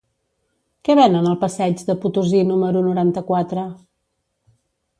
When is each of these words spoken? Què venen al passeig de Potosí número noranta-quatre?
Què 0.87 0.95
venen 0.99 1.27
al 1.31 1.37
passeig 1.43 1.83
de 1.91 1.97
Potosí 2.07 2.41
número 2.53 2.83
noranta-quatre? 2.89 3.67